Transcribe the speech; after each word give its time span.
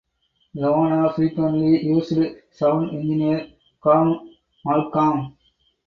Iona 0.57 1.13
frequently 1.13 1.85
used 1.85 2.17
sound 2.49 2.89
engineer 2.89 3.45
Calum 3.83 4.35
Malcolm 4.65 5.37